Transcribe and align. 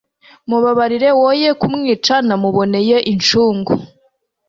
mubabarire 0.49 1.09
woye 1.21 1.49
kumwica, 1.61 2.13
namuboneye 2.27 2.97
incungu' 3.11 3.73